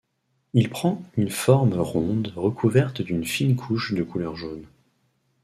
[0.55, 4.65] Il prend une forme ronde recouverte d'une fine couche de couleur jaune.